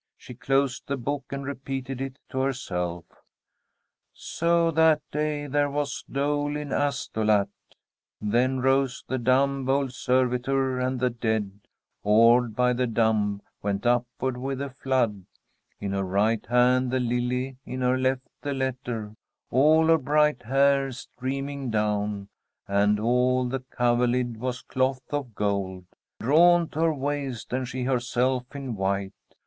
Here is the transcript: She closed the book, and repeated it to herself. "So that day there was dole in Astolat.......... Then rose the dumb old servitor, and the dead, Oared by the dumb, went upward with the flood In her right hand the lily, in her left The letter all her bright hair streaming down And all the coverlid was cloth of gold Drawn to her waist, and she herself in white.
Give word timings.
She 0.17 0.33
closed 0.33 0.87
the 0.87 0.97
book, 0.97 1.25
and 1.29 1.45
repeated 1.45 2.01
it 2.01 2.17
to 2.29 2.39
herself. 2.39 3.05
"So 4.15 4.71
that 4.71 4.99
day 5.11 5.45
there 5.45 5.69
was 5.69 6.03
dole 6.11 6.57
in 6.57 6.69
Astolat.......... 6.73 7.49
Then 8.19 8.61
rose 8.61 9.03
the 9.07 9.19
dumb 9.19 9.69
old 9.69 9.93
servitor, 9.93 10.79
and 10.79 10.99
the 10.99 11.11
dead, 11.11 11.51
Oared 12.03 12.55
by 12.55 12.73
the 12.73 12.87
dumb, 12.87 13.43
went 13.61 13.85
upward 13.85 14.37
with 14.37 14.57
the 14.57 14.71
flood 14.71 15.23
In 15.79 15.91
her 15.91 16.01
right 16.03 16.43
hand 16.47 16.89
the 16.89 16.99
lily, 16.99 17.57
in 17.63 17.81
her 17.81 17.95
left 17.99 18.23
The 18.41 18.55
letter 18.55 19.13
all 19.51 19.85
her 19.85 19.99
bright 19.99 20.41
hair 20.41 20.91
streaming 20.91 21.69
down 21.69 22.27
And 22.67 22.99
all 22.99 23.45
the 23.47 23.59
coverlid 23.59 24.37
was 24.37 24.63
cloth 24.63 25.03
of 25.13 25.35
gold 25.35 25.85
Drawn 26.19 26.69
to 26.69 26.79
her 26.79 26.93
waist, 26.95 27.53
and 27.53 27.67
she 27.67 27.83
herself 27.83 28.55
in 28.55 28.75
white. 28.75 29.13